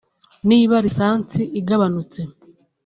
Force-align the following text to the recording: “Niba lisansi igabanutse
“Niba 0.49 0.75
lisansi 0.85 1.41
igabanutse 1.59 2.19